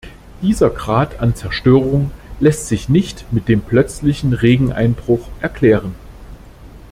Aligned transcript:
Dieser 0.41 0.71
Grad 0.71 1.19
an 1.19 1.35
Zerstörung 1.35 2.09
lässt 2.39 2.67
sich 2.67 2.89
nicht 2.89 3.31
mit 3.31 3.47
dem 3.47 3.61
plötzlichen 3.61 4.33
Regeneinbruch 4.33 5.27
erklären. 5.41 5.93